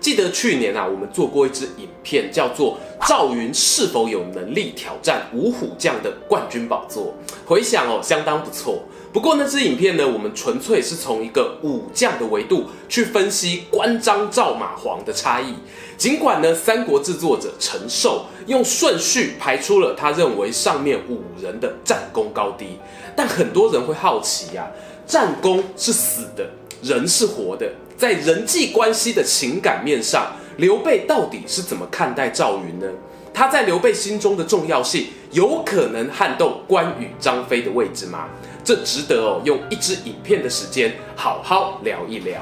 [0.00, 2.78] 记得去年啊，我们做过一支影片，叫做
[3.08, 7.14] 《赵云是否有能力挑战五虎将的冠军宝座》，
[7.48, 8.82] 回想哦相当不错。
[9.12, 15.54] 不过那支影片呢，我们纯粹是从一个武将的维度去分析关张赵马黄的差异。
[15.96, 22.78] 尽管呢，《三国志》作者陈寿用顺序排出了他认为上面五人的战功高低，
[23.16, 24.70] 但很多人会好奇呀、啊，
[25.06, 26.48] 战功是死的，
[26.82, 27.70] 人是活的。
[27.96, 32.86] 在人际关系的情感面上，刘备到底是怎么看待赵云呢？
[33.34, 38.28] 他在刘备心中的重要性，有可能撼动关羽、张飞的位置吗？
[38.62, 42.40] 这值得哦，用一支影片的时间好好聊一聊。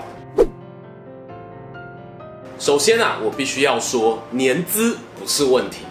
[2.59, 5.86] 首先啊，我必须要说，年资不是问题。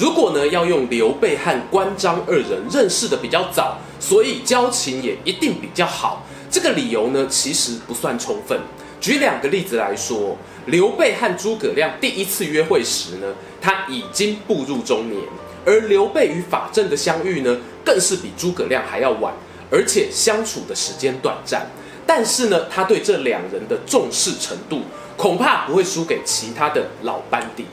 [0.00, 8.58] 如果呢，要用刘备和关张二人认识的比较早，所以交情也一定比较好，这个理由呢，其实不算充分。
[8.98, 13.26] 举两个例子来说，刘备和诸葛亮第一次约会时呢，
[13.60, 15.20] 他已经步入中年；
[15.66, 19.34] 而刘备与法正的相遇呢，更是比诸葛亮还要晚，
[19.70, 21.66] 而且相处的时间短暂。
[22.06, 24.80] 但是呢，他对这两人的重视程度，
[25.18, 27.66] 恐怕不会输给其他的老班底。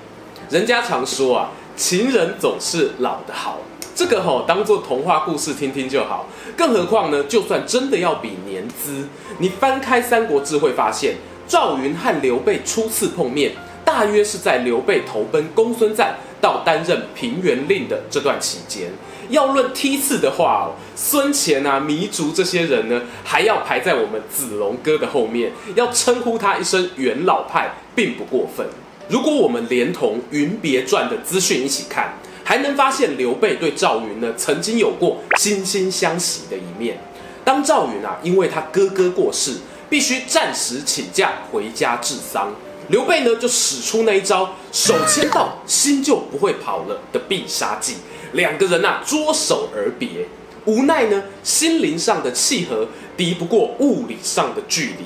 [0.49, 3.59] 人家常说啊，情人总是老的好。
[3.95, 7.23] 这个吼、哦、当做童话故事听听就好，更何况呢？
[7.23, 9.07] 就算真的要比年资，
[9.39, 11.15] 你翻开《三国志》会发现，
[11.47, 18.91] 赵云和刘备初次碰面，大约是在刘备投奔公孙瓒到担任平原令的这段期间。
[19.29, 28.67] 要论梯次的话，孙乾啊、糜竺这些人呢，还要排在我们子龙哥的后面，要称呼他一声元老派，并不过分。
[29.09, 32.13] 如果我们连同《云别传》的资讯一起看。
[32.47, 36.97] 还能发现刘备对赵云呢，曾经有过惺惺相惜的一面。
[37.43, 39.57] 当赵云啊，因为他哥哥过世，
[39.89, 42.55] 必须暂时请假回家治丧，
[42.87, 47.95] 刘备呢就使出那一招“手牵到，心就不会跑了”的必杀技，
[48.31, 50.25] 两个人啊捉手而别。
[50.63, 52.87] 无奈呢，心灵上的契合
[53.17, 55.03] 敌不过物理上的距离。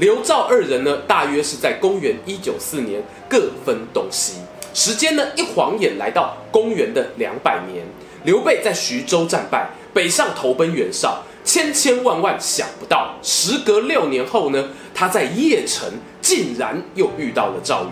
[0.00, 4.38] 刘赵二人呢，大约是在公元一九四年各分东西。
[4.72, 7.84] 时间呢，一晃眼来到公元的两百年，
[8.24, 15.86] 刘备在徐州战败，北上投奔袁绍，千千万万想不到，时隔六年后呢，他在邺城
[16.22, 17.90] 竟然又遇到了赵云。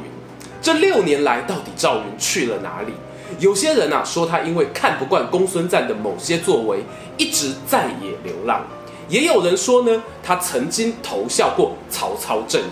[0.63, 2.93] 这六年来，到底赵云去了哪里？
[3.39, 6.79] 有些人啊说他因为看不惯公孙瓒的某些作为，
[7.19, 8.63] 一直在野流浪；
[9.09, 12.71] 也有人说呢，他曾经投效过曹操阵营。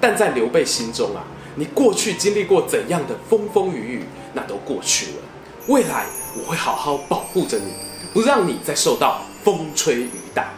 [0.00, 1.24] 但在刘备心中啊。
[1.56, 5.12] 你过去经历过怎样的风风雨雨，那都过去了。
[5.66, 6.06] 未来
[6.36, 7.72] 我会好好保护着你，
[8.14, 10.50] 不让你再受到风吹雨打。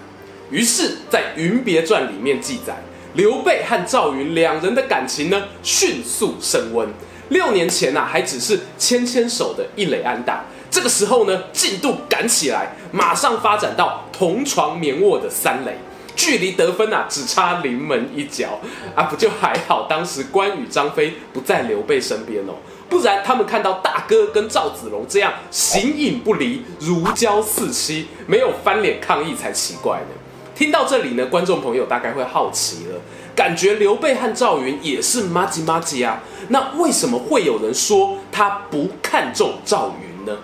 [0.51, 2.77] 于是，在《云别传》里面记载，
[3.15, 6.87] 刘备和赵云两人的感情呢，迅速升温。
[7.31, 15.77] 六年前啊，还只是牵牵手的一垒安打，这个时候呢，进度赶起来，马上发展到同床眠卧的三垒。
[16.17, 18.59] 距离得分啊，只差临门一脚
[18.95, 19.87] 啊，不就还好？
[19.89, 22.53] 当时关羽、张飞不在刘备身边哦，
[22.91, 30.15] 不然他们看到大哥跟赵子龙这样形影不离、如胶似漆，没有翻脸抗议才奇怪呢。
[30.55, 33.01] 听到这里呢，观众朋友大概会好奇了，
[33.35, 40.37] 感觉刘备和赵云也是麻吉麻吉啊，那为什么会有人说他不看重赵云呢？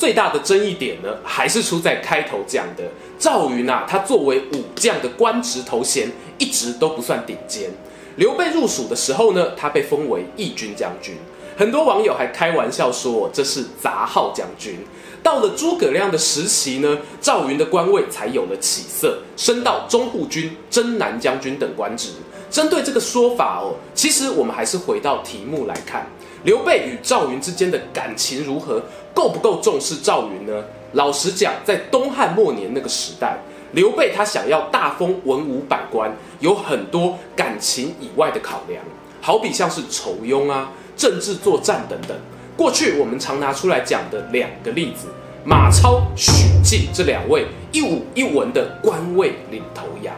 [0.00, 2.84] 最大的争议点呢，还是出在开头讲的
[3.18, 7.68] 赵云啊，他作为武将的官职头衔一直都不算顶尖。
[8.16, 11.16] 刘备入蜀的时候呢，他被封为义军将军，
[11.54, 14.78] 很多网友还开玩笑说这是杂号将军。
[15.22, 22.08] 到了诸葛亮的时期呢，赵云的官位才有了起色，升到中护军、征南将军等官职。
[22.50, 26.06] 针对这个说法哦，其实我们还是回到题目来看。
[26.42, 28.82] 刘备与赵云之间的感情如何？
[29.12, 30.64] 够不够重视赵云呢？
[30.92, 33.36] 老实讲，在东汉末年那个时代，
[33.72, 38.82] 刘备他想要大封文武百官，有很多感情以外的考量，
[39.20, 42.16] 好比像是酬庸啊、政治作战等等。
[42.56, 45.08] 过去我们常拿出来讲的两个例子，
[45.44, 46.32] 马超、许
[46.62, 50.14] 靖这两位一武一文的官位领头羊，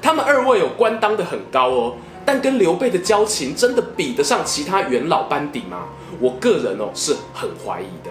[0.00, 1.94] 他们二位有官当得很高哦。
[2.26, 5.86] 但跟刘备的交情真的比得上其他元老班底吗？
[6.20, 8.10] 我个人哦是很怀疑的。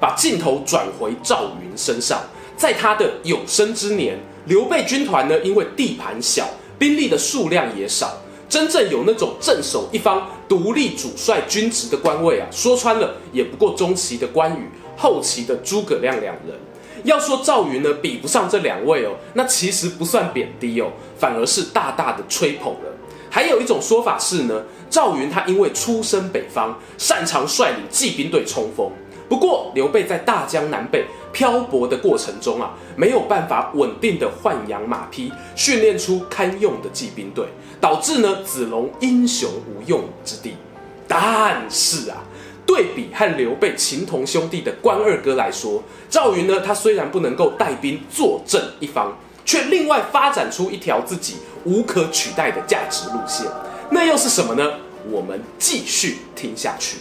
[0.00, 2.22] 把镜头转回赵云身上，
[2.56, 6.48] 在他的有生之年，刘备军团呢，因为地盘小，
[6.78, 8.16] 兵力的数量也少，
[8.48, 16.58] 真正有那种镇守一方、独立主帅军职的官位啊，说穿了也不过中期的关羽、后期的诸葛亮两人。
[17.04, 22.90] 要说赵云呢，比不上这两位哦，那其实不算贬低哦，反而是大大的吹捧了。
[23.30, 28.90] 还有一种说法是呢，赵云他因为出身北方，擅长率领骑兵队冲锋。
[29.28, 37.46] 不过刘备在大江南北漂泊的过程中啊，没有办法稳定的换养马匹，训练出堪用的骑兵队，
[37.80, 40.54] 导致呢子龙英雄无用武之地。
[41.06, 42.24] 但是啊，
[42.66, 53.46] 对比和刘备情同兄弟的关二哥来说，赵云呢，他虽然不能够带兵坐镇一方，却另外发展出一条自己无可取代的价值路线。
[53.90, 54.72] 那又是什么呢？
[55.10, 56.98] 我们继续听下去。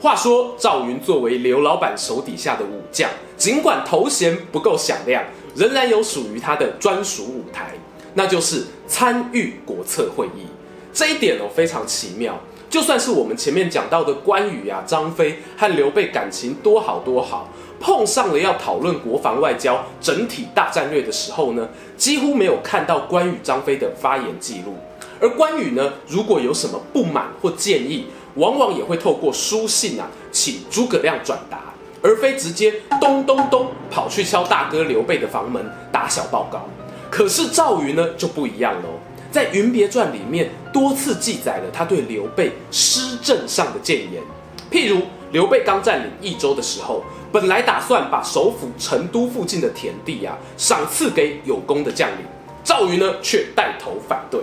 [0.00, 3.08] 话说赵云作为刘老板手底下的武将，
[3.38, 5.24] 尽管头衔不够响亮，
[5.56, 7.72] 仍然有属于他的专属舞台，
[8.12, 10.46] 那就是参与国策会议。
[10.92, 12.38] 这一点哦非常奇妙。
[12.68, 17.48] 就算是我们前面讲到的关羽啊、张飞和刘备感情多好多好，
[17.84, 24.74] 碰上了要讨论国防外交整体大战略的时候呢，几乎没有看到关羽、张飞的发言记录。
[25.20, 36.66] 而关羽呢，如果有什么不满或建议，往往也会透过书信啊，请诸葛亮转达，而非直接咚咚咚跑去敲大哥刘备的房门打小报告。
[37.10, 38.88] 可是赵云呢就不一样喽，
[39.30, 44.22] 在《云别传》里面多次记载了他对刘备施政上的谏言，
[44.70, 45.02] 譬如
[45.34, 47.02] 刘备刚占领益州的时候，
[47.32, 52.18] 本来打算把首府成都附近的田地啊赏赐给有功的将领，
[52.62, 54.40] 赵云呢却带头反对，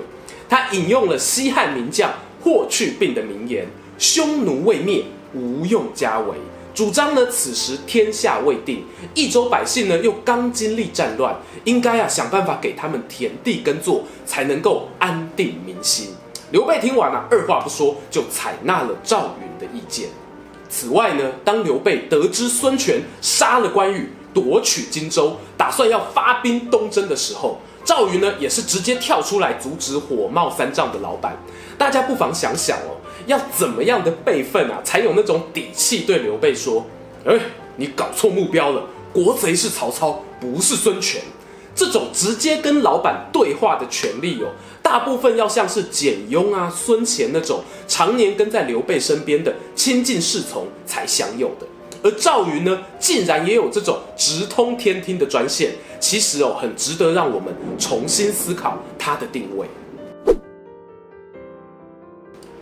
[0.49, 2.11] 他引用了西汉名将
[2.43, 3.65] 霍去病的名言。
[3.97, 6.35] 匈奴未灭，无用家为。
[6.73, 8.83] 主张呢，此时天下未定，
[9.13, 11.33] 益州百姓呢又刚经历战乱，
[11.63, 16.09] 应该啊想办法给他们田地耕作，才能够安定民心。
[16.51, 20.09] 刘备听完了，二话不说就采纳了赵云的意见。
[20.71, 31.37] 此外呢，当刘备得知孙权杀了关羽，夺取荆州，打算要发兵东征的时候，赵云呢也是直接跳出来阻止火冒三丈的老板。
[31.77, 32.95] 大家不妨想想哦。
[33.27, 36.83] 要怎么样的辈分啊，才有那种底气对刘备说
[37.23, 37.37] ：“哎，
[37.75, 38.81] 你搞错目标了，
[39.13, 41.21] 国贼是曹操，不是孙权。”
[41.73, 44.49] 这种直接跟老板对话的权利哦，
[44.83, 51.67] 大部分要像是简雍啊、孙乾那种常年跟在刘备身边的亲近侍从才享有的。
[52.03, 59.67] 而赵云呢，竟然也有这种直通天听的专线，其实哦，很值得让我们重新思考他的定位。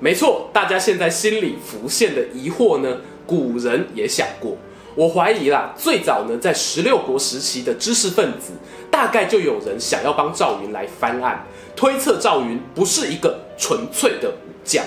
[0.01, 4.57] 没错，大家现在心里浮现的疑惑呢，古人也想过。
[4.95, 8.51] 我怀疑啦，最早呢，在十六国时期的知识分子，
[8.91, 11.45] 大概就有人想要帮赵云来翻案，
[11.75, 14.83] 推测赵云不是一个纯粹的武将。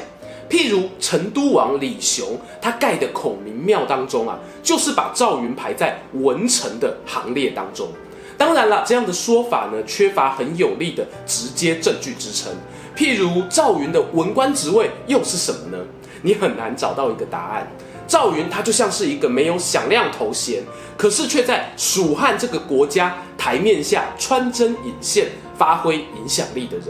[0.51, 7.89] 譬如成都王李雄，他盖的孔明庙当中啊，就是把赵云排在文臣的行列当中。
[8.37, 12.53] 当然了，这样的说法呢，缺乏很有力的直接证据支撑。
[12.95, 15.83] 譬如赵云的文官职位又是什么呢？
[16.21, 17.67] 你很难找到一个答案。
[18.07, 20.63] 赵云他就像是一个没有响亮头衔，
[20.97, 26.89] 可是却在蜀汉这个国家台面下穿针引线、发挥影响力的人。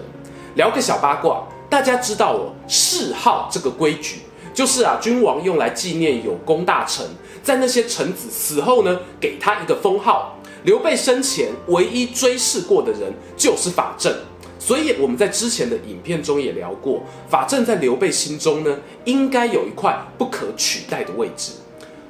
[0.54, 4.16] 聊个小八卦，大家知道哦，谥号这个规矩，
[4.52, 7.06] 就是啊，君王用来纪念有功大臣，
[7.42, 10.36] 在那些臣子死后呢，给他一个封号。
[10.64, 14.14] 刘备生前唯一追谥过的人就是法正。
[14.64, 21.50] 所以我们在之前的影片中也聊过，法正在刘备心中呢，应该有一块不可取代的位置。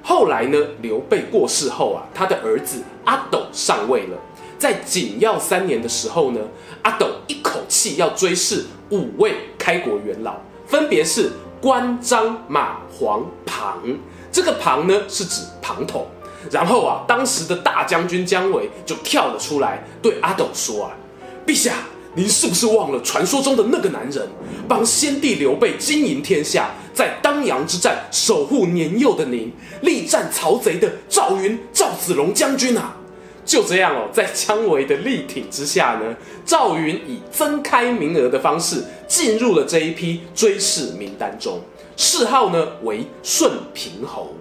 [0.03, 4.19] 后来呢，刘备过世后啊，他的儿子阿斗上位了。
[4.59, 6.41] 在景耀三年的时候呢，
[6.83, 10.35] 阿斗一口气要追谥五位开国元老，
[10.67, 13.83] 分别是关张马黄庞。
[14.31, 16.07] 这个庞呢是指庞统。
[16.51, 20.91] 然后啊，当时的大将军姜维就跳了出来，对阿斗说啊
[21.47, 21.73] ：“陛下。”
[22.15, 24.29] 您是不是忘了传说中的那个男人，
[24.69, 29.51] 帮先帝刘备经营天下，在当阳之战守护年幼的您，
[29.81, 32.97] 力战曹贼的赵云赵子龙将军啊？
[33.47, 36.15] 就这样哦，在姜维的力挺之下呢，
[36.45, 41.61] 赵云以增开名额的方式进入了这一批追谥名单中，
[41.97, 44.35] 谥号呢为顺平侯。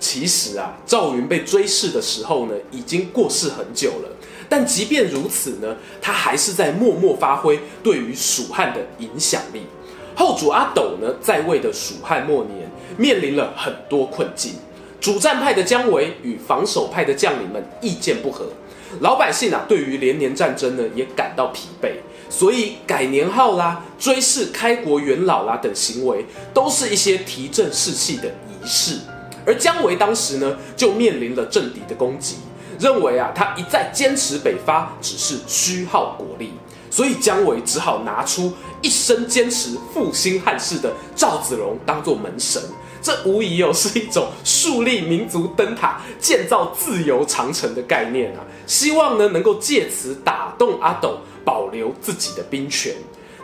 [0.00, 4.08] 其实啊，赵云被追谥的时候呢，已经过世很久了。
[4.52, 9.62] 但即便如此呢，他还是在默默发挥对于蜀汉的影响力。
[10.14, 14.52] 后主阿斗呢，在位的蜀汉末年，面临了很多困境。
[15.00, 18.44] 主战派的姜维与防守派的将领们意见不合，
[19.00, 21.92] 老百姓啊，对于连年战争呢，也感到疲惫。
[22.28, 28.98] 所以改年号啦、追谥开国元老啦等行为，都是一些提振士气的仪式。
[29.46, 32.36] 而姜维当时呢，就面临了政敌的攻击，
[32.82, 36.52] 认为啊，他一再坚持北伐只是虚耗国力，
[36.90, 42.60] 所以姜维只好拿出一生坚持复兴汉室的赵子龙当做门神。
[43.00, 48.44] 这无疑又是一种树立民族灯塔、建造自由长城的概念啊！
[48.66, 51.18] 希望呢能够借此打动阿斗。
[51.44, 52.94] 保留自己的兵权，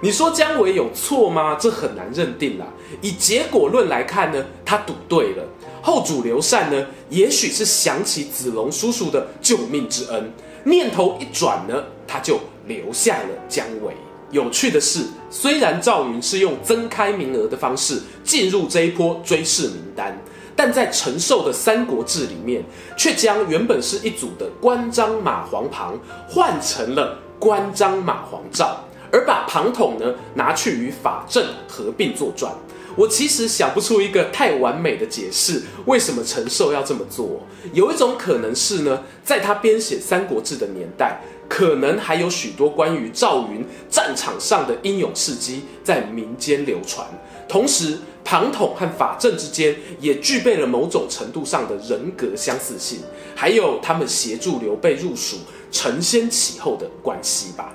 [0.00, 1.57] 你说姜维有错吗？
[1.59, 2.64] 这很难认定啦。
[3.00, 5.43] 以结果论来看呢，他赌对了。
[5.83, 13.93] 后主刘禅呢，也许是想起子龙叔叔的救命之恩，念头一转呢，他就留下了姜维。
[14.31, 20.17] 有趣的是，虽然赵云是用增开名额的方式进入这一波追谥名单，
[20.55, 22.62] 但在陈寿的《三国志》里面，
[22.97, 27.19] 却将原本是一组的关张马黄庞换成了。
[27.40, 32.52] 关张马黄赵，而把庞统呢拿去与法正合并作传。
[32.96, 37.42] 我其实想不出一个太完美的解释，为什么陈寿要这么做？
[37.72, 47.06] 有一种可能是呢，在他编写《三国志》的年代，可能还有许多关于赵云战场上的英勇事迹在民间流传。
[47.48, 52.98] 同时，庞统和法正之间也具备了某种程度上的人格相似性，
[53.36, 55.36] 还有他们协助刘备入蜀。
[55.70, 57.74] 承先启后的关系吧。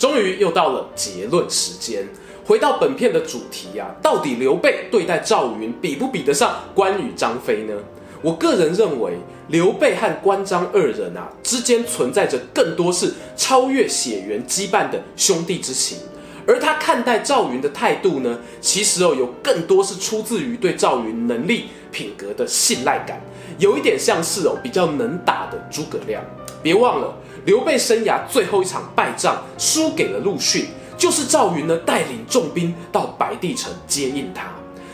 [0.00, 2.08] 终于又到了结论时间，
[2.46, 7.74] 回到本片的主题呀、啊，到底刘备对待赵云比不比得上关羽、张飞呢？
[8.22, 15.98] 我个人认为，刘备和关张二人啊之间存在着更多是超越血缘羁绊的兄弟之情，
[16.46, 23.20] 而他看待赵云的态度呢，其实哦有更多是出自于对赵云能力品格的信赖感。
[23.58, 26.24] 有一点像是哦，比较能打的诸葛亮。
[26.62, 30.66] 别忘了，刘备生涯最后一场败仗输给了陆逊，
[30.98, 34.48] 就是赵云呢带领重兵到白帝城接应他。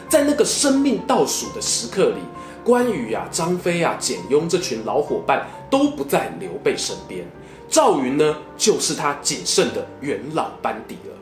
[0.08, 2.18] 在那个生命倒数的时刻里，
[2.64, 7.26] 关羽啊、张飞啊、简雍这群老伙伴都不在刘备身边，
[7.68, 11.14] 赵云呢就是他仅剩的元老班底了。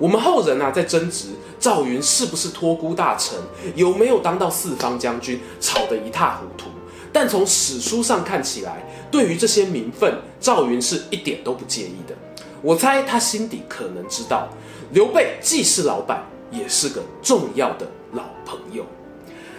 [0.00, 1.28] 我们后人啊在争执
[1.60, 3.38] 赵云是不是托孤大臣，
[3.76, 6.68] 有没有当到四方将军，吵得一塌糊涂。
[7.12, 12.16] 但从史书上看起来，对于这些名分，赵云是一点都不介意的。
[12.60, 14.48] 我猜他心底可能知道，
[14.92, 18.84] 刘备既是老板，也是个重要的老朋友。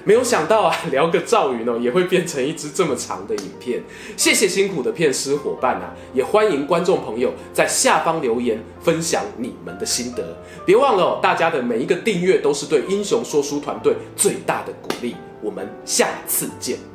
[0.04, 3.82] 没有想到啊， 聊个赵云哦，也会变成一支这么长的影片。
[4.18, 10.38] 谢谢辛苦的片师伙伴啊，也欢迎观众朋友在下方留言分享你们的心得。
[10.66, 15.16] 别忘了，大家的每一个订阅都是对英雄说书团队最大的鼓励。
[15.42, 16.95] 我们下次见。